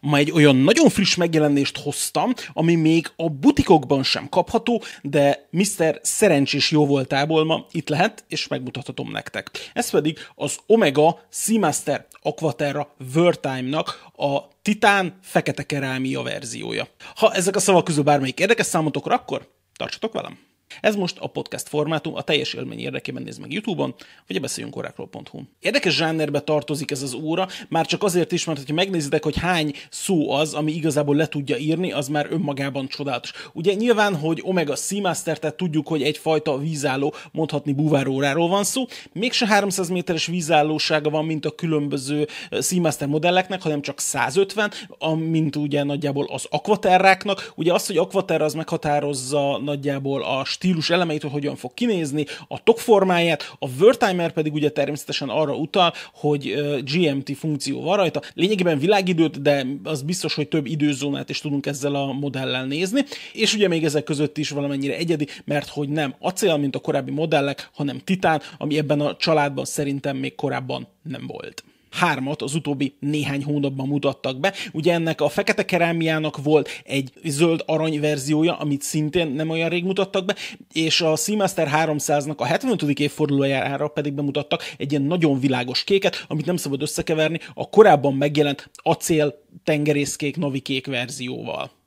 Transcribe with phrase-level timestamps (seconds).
[0.00, 6.00] Ma egy olyan nagyon friss megjelenést hoztam, ami még a butikokban sem kapható, de Mr.
[6.02, 9.70] Szerencsés jóvoltából ma itt lehet, és megmutathatom nektek.
[9.72, 16.88] Ez pedig az Omega Seamaster Aquaterra Vertime-nak a Titán fekete kerámia verziója.
[17.14, 20.49] Ha ezek a szavak közül bármelyik érdekes számotokra, akkor tartsatok velem!
[20.80, 23.94] Ez most a podcast formátum, a teljes élmény érdekében néz meg YouTube-on,
[24.26, 25.40] vagy a beszéljünk órákról.hu.
[25.60, 29.74] Érdekes zsánerbe tartozik ez az óra, már csak azért is, mert ha megnézitek, hogy hány
[29.90, 33.32] szó az, ami igazából le tudja írni, az már önmagában csodálatos.
[33.52, 39.46] Ugye nyilván, hogy Omega Seamaster, tehát tudjuk, hogy egyfajta vízálló, mondhatni búváróráról van szó, mégse
[39.46, 42.28] 300 méteres vízállósága van, mint a különböző
[42.60, 44.72] Seamaster modelleknek, hanem csak 150,
[45.16, 47.52] mint ugye nagyjából az akvaterráknak.
[47.54, 52.62] Ugye az, hogy akvaterra az meghatározza nagyjából a stílus elemeit, hogy hogyan fog kinézni, a
[52.62, 58.22] tok formáját, a Wordtimer pedig ugye természetesen arra utal, hogy GMT funkció van rajta.
[58.34, 63.54] Lényegében világidőt, de az biztos, hogy több időzónát is tudunk ezzel a modellel nézni, és
[63.54, 67.70] ugye még ezek között is valamennyire egyedi, mert hogy nem acél, mint a korábbi modellek,
[67.72, 73.44] hanem titán, ami ebben a családban szerintem még korábban nem volt hármat az utóbbi néhány
[73.44, 74.52] hónapban mutattak be.
[74.72, 79.84] Ugye ennek a fekete kerámiának volt egy zöld arany verziója, amit szintén nem olyan rég
[79.84, 80.36] mutattak be,
[80.72, 82.82] és a Seamaster 300-nak a 75.
[82.82, 88.70] évfordulójára pedig bemutattak egy ilyen nagyon világos kéket, amit nem szabad összekeverni a korábban megjelent
[88.74, 91.79] acél tengerészkék, navikék verzióval.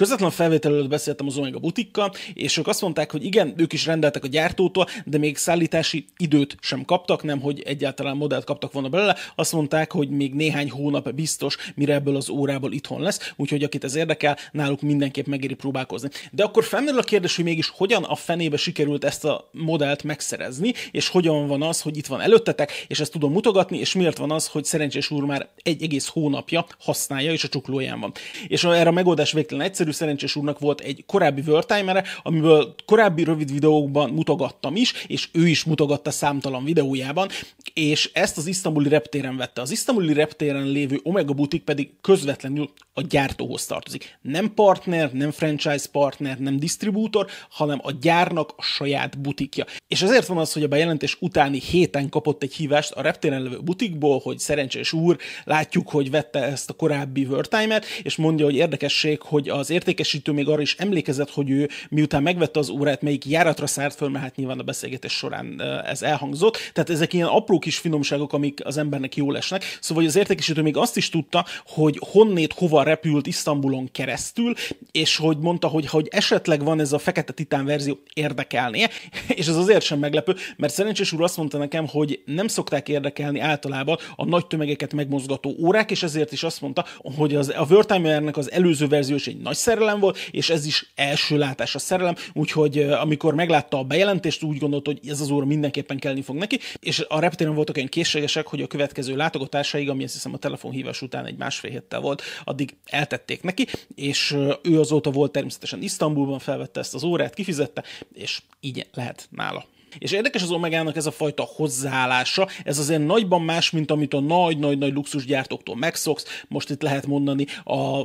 [0.00, 3.86] Közvetlen felvétel előtt beszéltem az Omega butikkal, és ők azt mondták, hogy igen, ők is
[3.86, 8.88] rendeltek a gyártótól, de még szállítási időt sem kaptak, nem hogy egyáltalán modellt kaptak volna
[8.88, 9.16] belőle.
[9.34, 13.84] Azt mondták, hogy még néhány hónap biztos, mire ebből az órából itthon lesz, úgyhogy akit
[13.84, 16.08] ez érdekel, náluk mindenképp megéri próbálkozni.
[16.32, 20.72] De akkor felmerül a kérdés, hogy mégis hogyan a fenébe sikerült ezt a modellt megszerezni,
[20.90, 24.30] és hogyan van az, hogy itt van előttetek, és ezt tudom mutogatni, és miért van
[24.30, 28.12] az, hogy szerencsés úr már egy egész hónapja használja, és a csuklóján van.
[28.48, 33.24] És erre a megoldás végtelen egyszerű, egyszerű szerencsés úrnak volt egy korábbi Worldtimere, amiből korábbi
[33.24, 37.28] rövid videókban mutogattam is, és ő is mutogatta számtalan videójában,
[37.74, 39.60] és ezt az isztambuli reptéren vette.
[39.60, 44.18] Az isztambuli reptéren lévő Omega Boutique pedig közvetlenül a gyártóhoz tartozik.
[44.22, 49.64] Nem partner, nem franchise partner, nem distribútor, hanem a gyárnak a saját butikja.
[49.88, 53.60] És ezért van az, hogy a bejelentés utáni héten kapott egy hívást a reptéren levő
[53.60, 59.20] butikból, hogy szerencsés úr, látjuk, hogy vette ezt a korábbi Worldtimer, és mondja, hogy érdekesség,
[59.22, 63.66] hogy az értékesítő még arra is emlékezett, hogy ő miután megvette az órát, melyik járatra
[63.66, 66.56] szárt föl, mert hát nyilván a beszélgetés során ez elhangzott.
[66.72, 69.78] Tehát ezek ilyen apró kis finomságok, amik az embernek jól esnek.
[69.80, 74.54] Szóval az értékesítő még azt is tudta, hogy honnét hova repült Isztambulon keresztül,
[74.92, 78.90] és hogy mondta, hogy, hogy esetleg van ez a fekete titán verzió érdekelnie,
[79.40, 83.40] és ez azért sem meglepő, mert szerencsés úr azt mondta nekem, hogy nem szokták érdekelni
[83.40, 86.84] általában a nagy tömegeket megmozgató órák, és ezért is azt mondta,
[87.16, 90.92] hogy az, a Wörtheimernek az előző verzió is egy nagy szerelem volt, és ez is
[90.94, 95.44] első látás a szerelem, úgyhogy amikor meglátta a bejelentést, úgy gondolt, hogy ez az óra
[95.44, 100.04] mindenképpen kellni fog neki, és a reptéren voltak olyan készségesek, hogy a következő látogatásaig, ami
[100.04, 105.10] azt hiszem a telefonhívás után egy másfél héttel volt, addig eltették neki, és ő azóta
[105.10, 109.64] volt természetesen Isztambulban, felvette ezt az órát, kifizette, és így lehet nála.
[109.98, 114.20] És érdekes az Omegának ez a fajta hozzáállása, ez azért nagyban más, mint amit a
[114.20, 116.24] nagy-nagy-nagy luxusgyártóktól megszoksz.
[116.48, 118.02] Most itt lehet mondani a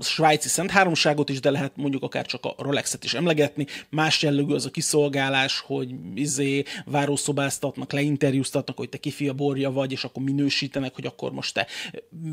[0.00, 3.66] svájci Szent Háromságot is, de lehet mondjuk akár csak a Rolexet is emlegetni.
[3.90, 10.04] Más jellegű az a kiszolgálás, hogy izé várószobáztatnak, leinterjúztatnak, hogy te kifia borja vagy, és
[10.04, 11.66] akkor minősítenek, hogy akkor most te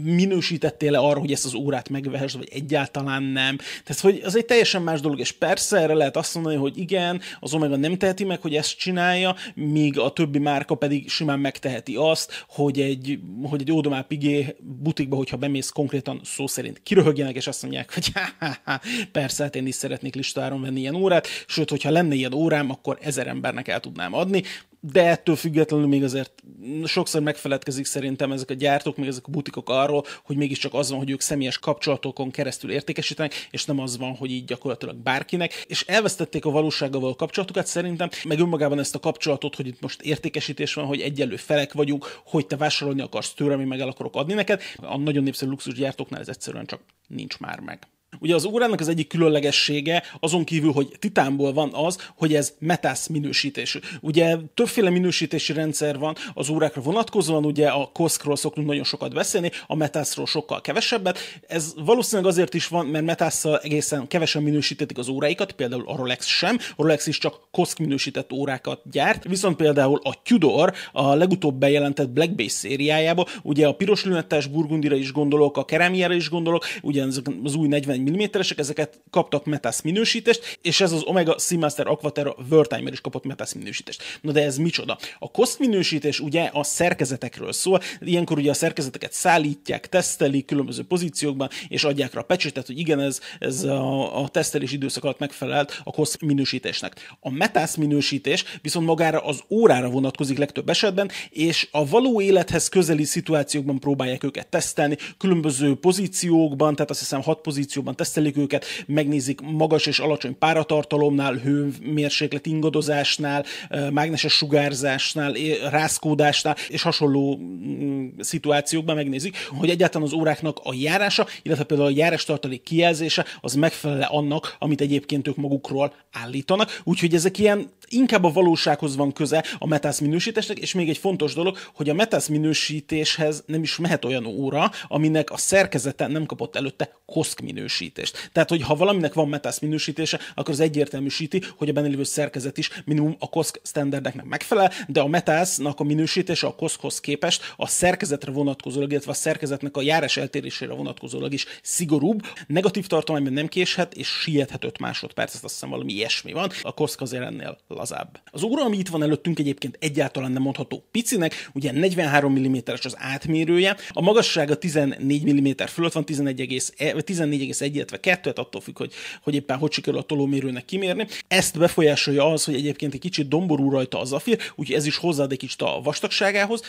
[0.03, 3.57] minősítettél-e arra, hogy ezt az órát megvehess, vagy egyáltalán nem.
[3.57, 7.21] Tehát, hogy az egy teljesen más dolog, és persze erre lehet azt mondani, hogy igen,
[7.39, 11.95] az Omega nem teheti meg, hogy ezt csinálja, míg a többi márka pedig simán megteheti
[11.95, 17.47] azt, hogy egy, hogy egy Odomá Pigé butikba, hogyha bemész konkrétan szó szerint kiröhögjenek, és
[17.47, 18.81] azt azt mondják, hogy há, há, há,
[19.11, 22.97] persze, hát én is szeretnék listáron venni ilyen órát, sőt, hogyha lenne ilyen órám, akkor
[23.01, 24.43] ezer embernek el tudnám adni,
[24.91, 26.43] de ettől függetlenül még azért
[26.85, 30.97] sokszor megfeledkezik szerintem ezek a gyártók, még ezek a butikok arról, hogy mégiscsak az van,
[30.99, 35.83] hogy ők személyes kapcsolatokon keresztül értékesítenek, és nem az van, hogy így gyakorlatilag bárkinek, és
[35.87, 40.73] elvesztették a valósággal való kapcsolatokat szerintem, meg önmagában ezt a kapcsolatot, hogy itt most értékesítés
[40.73, 44.33] van, hogy egyenlő felek vagyunk, hogy te vásárolni akarsz tőlem, én meg el akarok adni
[44.33, 44.61] neked.
[44.75, 47.87] A nagyon népszerű luxusgyártóknál ez egyszerűen csak nincs már meg.
[48.19, 53.07] Ugye az órának az egyik különlegessége, azon kívül, hogy titánból van az, hogy ez metász
[53.07, 53.79] minősítésű.
[54.01, 59.51] Ugye többféle minősítési rendszer van az órákra vonatkozóan, ugye a COSC-ról szoktunk nagyon sokat beszélni,
[59.67, 61.19] a metászról sokkal kevesebbet.
[61.47, 66.25] Ez valószínűleg azért is van, mert metásszal egészen kevesen minősítetik az óráikat, például a Rolex
[66.25, 66.57] sem.
[66.75, 72.09] A Rolex is csak COSC minősített órákat gyárt, viszont például a Tudor a legutóbb bejelentett
[72.09, 77.03] Black Base szériájába, ugye a piros lünettes burgundira is gondolok, a kerámiára is gondolok, ugye
[77.43, 82.67] az új 40 mm-esek, ezeket kaptak metász minősítést, és ez az Omega Seamaster Aquaterra World
[82.67, 84.03] Timer is kapott metász minősítést.
[84.21, 84.97] Na de ez micsoda?
[85.19, 91.49] A COSC minősítés ugye a szerkezetekről szól, ilyenkor ugye a szerkezeteket szállítják, tesztelik különböző pozíciókban,
[91.67, 95.81] és adják rá a pecsétet, hogy igen, ez, ez a, a tesztelés időszak alatt megfelelt
[95.83, 97.15] a COSC minősítésnek.
[97.19, 103.03] A metász minősítés viszont magára az órára vonatkozik legtöbb esetben, és a való élethez közeli
[103.03, 107.41] szituációkban próbálják őket tesztelni, különböző pozíciókban, tehát azt hiszem hat
[107.87, 113.45] pozícióban tesztelik őket, megnézik magas és alacsony páratartalomnál, hőmérséklet ingadozásnál,
[113.91, 115.33] mágneses sugárzásnál,
[115.69, 121.95] rázkódásnál és hasonló mm, szituációkban megnézik, hogy egyáltalán az óráknak a járása, illetve például a
[121.95, 126.81] járástartalék kijelzése az megfelel annak, amit egyébként ők magukról állítanak.
[126.83, 131.33] Úgyhogy ezek ilyen inkább a valósághoz van köze a metász minősítésnek, és még egy fontos
[131.33, 136.55] dolog, hogy a metász minősítéshez nem is mehet olyan óra, aminek a szerkezete nem kapott
[136.55, 138.29] előtte koszk minősítést.
[138.33, 142.57] Tehát, hogy ha valaminek van metász minősítése, akkor az egyértelműsíti, hogy a benne lévő szerkezet
[142.57, 147.67] is minimum a koszk standardeknek megfelel, de a metásznak a minősítése a koszkhoz képest a
[147.67, 152.21] szerkezetre vonatkozólag, illetve a szerkezetnek a járás eltérésére vonatkozólag is szigorúbb.
[152.47, 156.51] Negatív tartományban nem késhet, és siethet 5 másodperc, ezt azt hiszem valami ilyesmi van.
[156.61, 158.19] A koszk azért ennél lazább.
[158.31, 162.95] Az óra, ami itt van előttünk egyébként egyáltalán nem mondható picinek, ugye 43 mm-es az
[162.97, 169.35] átmérője, a magassága 14 mm fölött van, 11,1, 14,1, illetve 2, attól függ, hogy, hogy
[169.35, 171.07] éppen hogy sikerül a tolómérőnek kimérni.
[171.27, 175.31] Ezt befolyásolja az, hogy egyébként egy kicsit domború rajta a zafír, úgyhogy ez is hozzáad
[175.31, 176.61] egy kicsit a vastagságához,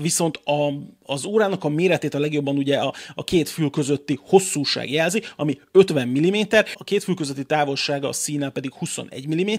[0.00, 0.72] viszont a,
[1.02, 5.60] az órának a méretét a legjobban ugye a, a két fül közötti hosszúság jelzi, ami
[5.72, 6.40] 50 mm,
[6.74, 9.54] a két fül közötti távolsága a színe pedig 21 mm,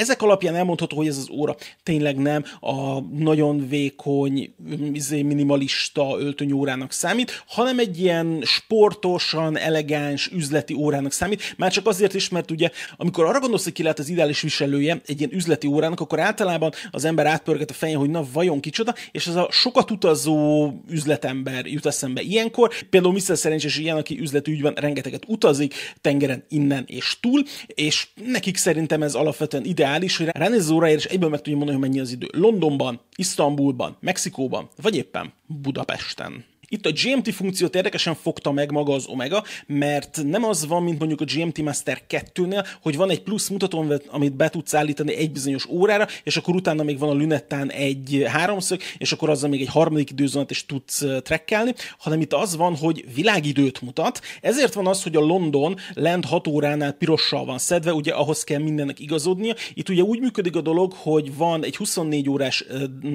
[0.00, 4.54] ezek alapján elmondható, hogy ez az óra tényleg nem a nagyon vékony,
[4.92, 11.54] izé, minimalista öltönyórának számít, hanem egy ilyen sportosan, elegáns, üzleti órának számít.
[11.56, 15.00] Már csak azért is, mert ugye, amikor arra gondolsz, hogy ki lehet az ideális viselője
[15.06, 18.94] egy ilyen üzleti órának, akkor általában az ember átpörget a fején, hogy na vajon kicsoda,
[19.10, 22.70] és ez a sokat utazó üzletember jut eszembe ilyenkor.
[22.90, 23.36] Például Mr.
[23.36, 29.64] Szerencsés ilyen, aki üzletügyben rengeteget utazik, tengeren innen és túl, és nekik szerintem ez alapvetően
[29.64, 32.28] ide ideális, hogy ránéz az óráért, és egyből meg tudja mondani, hogy mennyi az idő.
[32.32, 36.44] Londonban, Isztambulban, Mexikóban, vagy éppen Budapesten.
[36.72, 40.98] Itt a GMT funkciót érdekesen fogta meg maga az Omega, mert nem az van, mint
[40.98, 45.32] mondjuk a GMT Master 2-nél, hogy van egy plusz mutató, amit be tudsz állítani egy
[45.32, 49.60] bizonyos órára, és akkor utána még van a Lunettán egy háromszög, és akkor azzal még
[49.60, 54.20] egy harmadik időzónat is tudsz trekkelni, hanem itt az van, hogy világidőt mutat.
[54.40, 58.60] Ezért van az, hogy a London lent 6 óránál pirossal van szedve, ugye ahhoz kell
[58.60, 59.54] mindennek igazodnia.
[59.74, 62.64] Itt ugye úgy működik a dolog, hogy van egy 24 órás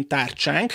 [0.07, 0.73] tárcsánk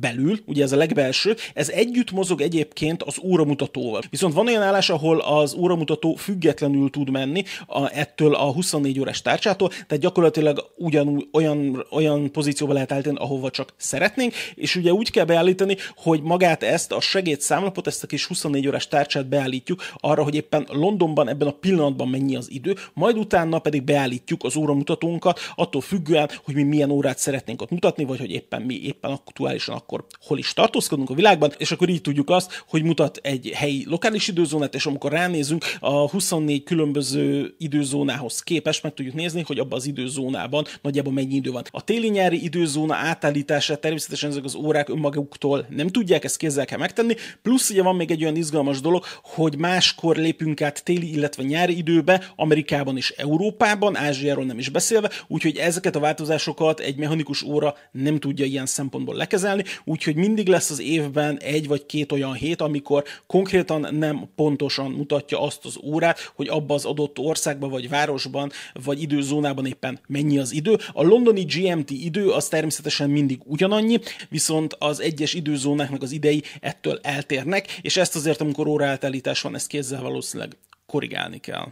[0.00, 4.02] belül, ugye ez a legbelső, ez együtt mozog egyébként az óramutatóval.
[4.10, 9.22] Viszont van olyan állás, ahol az óramutató függetlenül tud menni a, ettől a 24 órás
[9.22, 15.10] tárcsától, tehát gyakorlatilag ugyanúgy olyan, olyan pozícióba lehet állítani, ahova csak szeretnénk, és ugye úgy
[15.10, 20.22] kell beállítani, hogy magát ezt a segédszámlapot, ezt a kis 24 órás tárcsát beállítjuk arra,
[20.22, 25.40] hogy éppen Londonban ebben a pillanatban mennyi az idő, majd utána pedig beállítjuk az óramutatónkat,
[25.54, 29.74] attól függően, hogy mi milyen órát szeretnénk ott mutatni, vagy hogy éppen mi éppen aktuálisan
[29.74, 33.84] akkor hol is tartózkodunk a világban, és akkor így tudjuk azt, hogy mutat egy helyi
[33.88, 39.78] lokális időzónát, és amikor ránézünk a 24 különböző időzónához képest, meg tudjuk nézni, hogy abban
[39.78, 41.62] az időzónában nagyjából mennyi idő van.
[41.70, 47.14] A téli-nyári időzóna átállítása természetesen ezek az órák önmaguktól nem tudják, ezt kézzel kell megtenni,
[47.42, 51.76] plusz ugye van még egy olyan izgalmas dolog, hogy máskor lépünk át téli, illetve nyári
[51.76, 57.74] időbe, Amerikában és Európában, Ázsiáról nem is beszélve, úgyhogy ezeket a változásokat egy mechanikus óra
[57.92, 62.60] nem tudja ilyen szempontból lekezelni, úgyhogy mindig lesz az évben egy vagy két olyan hét,
[62.60, 68.50] amikor konkrétan nem pontosan mutatja azt az órát, hogy abba az adott országban, vagy városban,
[68.84, 70.78] vagy időzónában éppen mennyi az idő.
[70.92, 73.98] A londoni GMT idő az természetesen mindig ugyanannyi,
[74.28, 79.66] viszont az egyes időzónáknak az idei ettől eltérnek, és ezt azért, amikor óraátállítás van, ezt
[79.66, 81.66] kézzel valószínűleg korrigálni kell.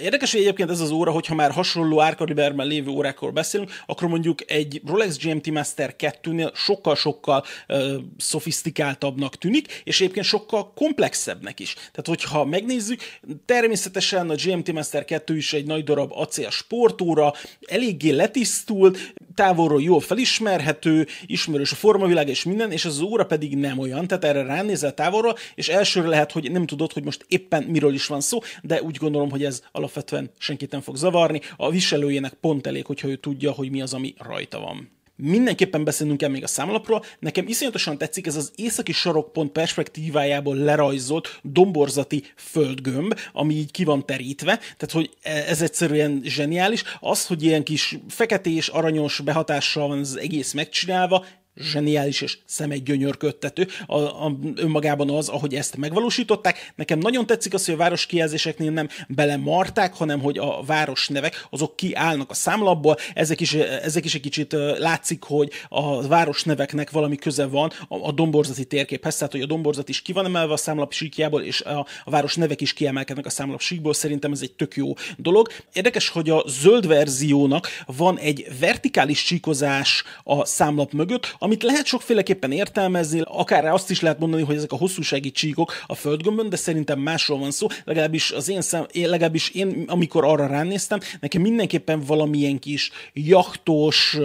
[0.00, 4.50] Érdekes, hogy egyébként ez az óra, hogyha már hasonló árkaliberben lévő órákról beszélünk, akkor mondjuk
[4.50, 11.74] egy Rolex GMT Master 2-nél sokkal-sokkal uh, szofisztikáltabbnak tűnik, és egyébként sokkal komplexebbnek is.
[11.74, 13.00] Tehát, hogyha megnézzük,
[13.44, 20.00] természetesen a GMT Master 2 is egy nagy darab acél sportóra, eléggé letisztult, távolról jól
[20.00, 24.94] felismerhető, ismerős a formavilág és minden, és az óra pedig nem olyan, tehát erre ránézel
[24.94, 28.82] távolról, és elsőre lehet, hogy nem tudod, hogy most éppen miről is van szó, de
[28.82, 31.40] úgy gondolom, hogy ez alapvetően senkit nem fog zavarni.
[31.56, 35.01] A viselőjének pont elég, hogyha ő tudja, hogy mi az, ami rajta van.
[35.16, 37.04] Mindenképpen beszélnünk kell még a számlapról.
[37.18, 44.06] Nekem iszonyatosan tetszik ez az északi sarokpont perspektívájából lerajzolt domborzati földgömb, ami így ki van
[44.06, 46.82] terítve, tehát hogy ez egyszerűen zseniális.
[47.00, 51.24] Az, hogy ilyen kis feketés, aranyos behatással van az egész megcsinálva,
[51.56, 56.72] zseniális és szemegygyönyörködtető a, a, önmagában az, ahogy ezt megvalósították.
[56.74, 61.46] Nekem nagyon tetszik az, hogy a város kijelzéseknél nem belemarták, hanem hogy a város nevek
[61.50, 62.96] azok kiállnak a számlapból.
[63.14, 67.96] Ezek is, ezek is egy kicsit látszik, hogy a város neveknek valami köze van a,
[67.96, 71.60] a domborzati térképhez, tehát hogy a domborzat is ki van emelve a számlap síkjából, és
[71.60, 73.94] a, a város nevek is kiemelkednek a számlap síkból.
[73.94, 75.48] Szerintem ez egy tök jó dolog.
[75.72, 82.52] Érdekes, hogy a zöld verziónak van egy vertikális csíkozás a számlap mögött, amit lehet sokféleképpen
[82.52, 86.98] értelmezni, akár azt is lehet mondani, hogy ezek a hosszúsági csíkok a földgömbön, de szerintem
[86.98, 92.00] másról van szó, legalábbis az én szem, én, legalábbis én, amikor arra ránéztem, nekem mindenképpen
[92.00, 94.18] valamilyen kis jachtos,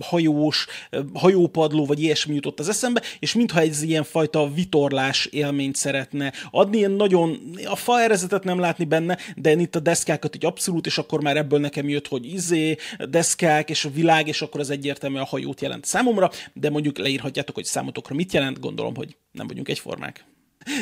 [0.00, 0.66] hajós,
[1.12, 6.76] hajópadló, vagy ilyesmi jutott az eszembe, és mintha ez ilyen fajta vitorlás élményt szeretne adni,
[6.76, 10.98] ilyen nagyon, a faerezetet nem látni benne, de én itt a deszkákat így abszolút, és
[10.98, 12.76] akkor már ebből nekem jött, hogy izé,
[13.08, 16.30] deszkák, és a világ, és akkor az egyértelműen a hajót jelent számomra,
[16.62, 20.24] de mondjuk leírhatjátok, hogy számotokra mit jelent, gondolom, hogy nem vagyunk egyformák.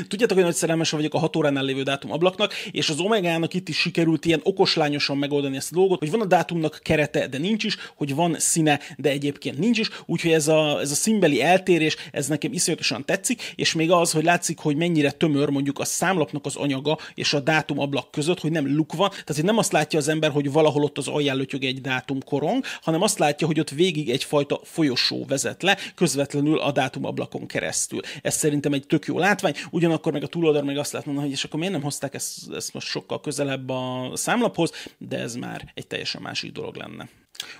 [0.08, 3.68] Tudjátok, hogy nagy szerelmes vagyok a 6 óránál lévő dátum ablaknak, és az Omegának itt
[3.68, 7.64] is sikerült ilyen okoslányosan megoldani ezt a dolgot, hogy van a dátumnak kerete, de nincs
[7.64, 11.96] is, hogy van színe, de egyébként nincs is, úgyhogy ez a, ez a színbeli eltérés,
[12.12, 16.46] ez nekem iszonyatosan tetszik, és még az, hogy látszik, hogy mennyire tömör mondjuk a számlapnak
[16.46, 19.72] az anyaga és a dátum ablak között, hogy nem luk van, tehát hogy nem azt
[19.72, 23.46] látja az ember, hogy valahol ott az alján lötyög egy dátum korong, hanem azt látja,
[23.46, 28.00] hogy ott végig egyfajta folyosó vezet le, közvetlenül a dátum ablakon keresztül.
[28.22, 31.36] Ez szerintem egy tök jó látvány, ugyanakkor meg a túloldal meg azt lehet mondani, hogy
[31.36, 35.70] és akkor miért nem hozták ezt, ezt most sokkal közelebb a számlaphoz, de ez már
[35.74, 37.08] egy teljesen másik dolog lenne.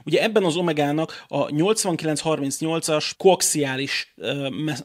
[0.05, 4.15] Ugye ebben az Omegának a 8938-as koaxiális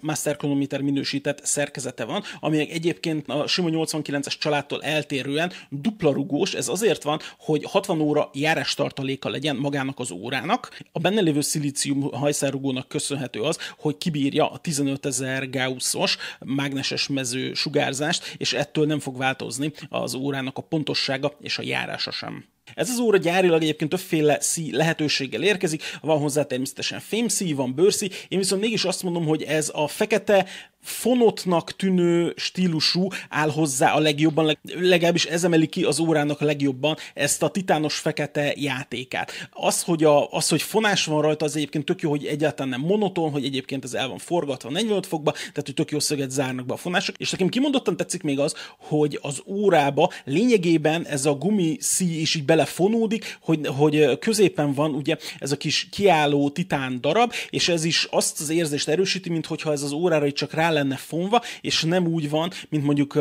[0.01, 6.67] master chronometer minősített szerkezete van, ami egyébként a sima 89-es családtól eltérően dupla rugós, ez
[6.67, 10.79] azért van, hogy 60 óra járás tartaléka legyen magának az órának.
[10.91, 17.53] A benne lévő szilícium hajszárugónak köszönhető az, hogy kibírja a 15 ezer gaussos mágneses mező
[17.53, 22.54] sugárzást, és ettől nem fog változni az órának a pontossága és a járása sem.
[22.73, 28.09] Ez az óra gyárilag egyébként többféle szí lehetőséggel érkezik, van hozzá természetesen fémszí, van bőrszí,
[28.27, 30.45] én viszont mégis azt mondom, hogy ez a fekete
[30.85, 36.45] fonotnak tűnő stílusú áll hozzá a legjobban, leg, legalábbis ez emeli ki az órának a
[36.45, 39.31] legjobban ezt a titános fekete játékát.
[39.51, 42.87] Az, hogy, a, az, hogy fonás van rajta, az egyébként tök jó, hogy egyáltalán nem
[42.87, 46.65] monoton, hogy egyébként ez el van forgatva 45 fokba, tehát hogy tök jó szöget zárnak
[46.65, 51.33] be a fonások, és nekem kimondottan tetszik még az, hogy az órába lényegében ez a
[51.33, 57.01] gumi szí is így belefonódik, hogy, hogy középen van ugye ez a kis kiálló titán
[57.01, 60.95] darab, és ez is azt az érzést erősíti, mintha ez az órára csak rá lenne
[60.95, 63.13] fonva, és nem úgy van, mint mondjuk,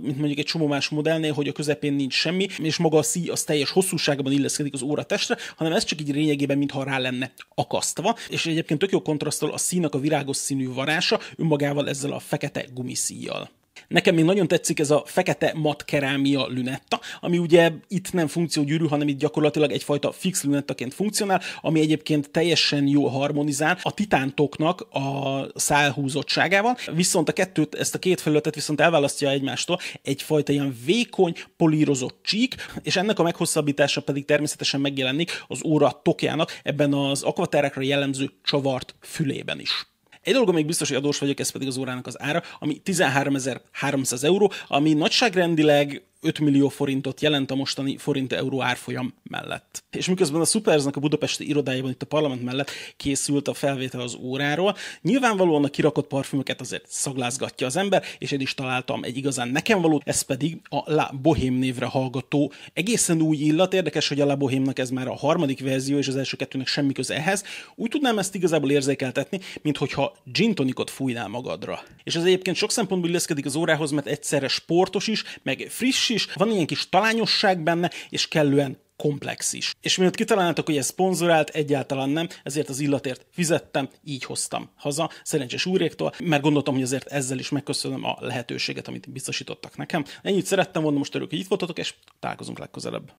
[0.00, 3.28] mint mondjuk egy csomó más modellnél, hogy a közepén nincs semmi, és maga a szíj
[3.28, 7.32] az teljes hosszúságban illeszkedik az óra testre, hanem ez csak így lényegében, mintha rá lenne
[7.54, 12.18] akasztva, és egyébként tök jó kontrasztol a színak a virágos színű varása önmagával ezzel a
[12.18, 13.50] fekete gumiszíjjal.
[13.88, 18.86] Nekem még nagyon tetszik ez a fekete mat kerámia lünetta, ami ugye itt nem funkciógyűrű,
[18.86, 25.46] hanem itt gyakorlatilag egyfajta fix lünettaként funkcionál, ami egyébként teljesen jól harmonizál a titántoknak a
[25.54, 32.18] szálhúzottságával, viszont a kettőt, ezt a két felületet viszont elválasztja egymástól egyfajta ilyen vékony, polírozott
[32.22, 38.30] csík, és ennek a meghosszabbítása pedig természetesen megjelenik az óra tokjának ebben az akvaterákra jellemző
[38.42, 39.91] csavart fülében is.
[40.22, 44.22] Egy dolog még biztos, hogy adós vagyok, ez pedig az órának az ára, ami 13.300
[44.22, 49.84] euró, ami nagyságrendileg 5 millió forintot jelent a mostani forint-euró árfolyam mellett.
[49.90, 54.16] És miközben a Superznak a budapesti irodájában itt a parlament mellett készült a felvétel az
[54.20, 59.48] óráról, nyilvánvalóan a kirakott parfümöket azért szaglázgatja az ember, és én is találtam egy igazán
[59.48, 63.74] nekem való, ez pedig a La Bohème névre hallgató egészen új illat.
[63.74, 66.92] Érdekes, hogy a La Bohémnak ez már a harmadik verzió, és az első kettőnek semmi
[66.92, 67.44] köze ehhez.
[67.74, 71.82] Úgy tudnám ezt igazából érzékeltetni, mint hogyha gin tonicot fújnál magadra.
[72.04, 76.28] És ez egyébként sok szempontból illeszkedik az órához, mert egyszerre sportos is, meg friss is,
[76.34, 79.74] van ilyen kis talányosság benne, és kellően komplex is.
[79.80, 85.10] És miatt kitaláltak, hogy ez szponzorált, egyáltalán nem, ezért az illatért fizettem, így hoztam haza
[85.22, 90.04] szerencsés úréktól, mert gondoltam, hogy azért ezzel is megköszönöm a lehetőséget, amit biztosítottak nekem.
[90.22, 93.10] Ennyit szerettem volna, most örülök, hogy itt voltatok, és találkozunk legközelebb.